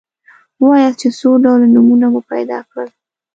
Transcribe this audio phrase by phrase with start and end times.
[0.61, 2.89] ووایاست چې څو ډوله نومونه مو پیدا کړل.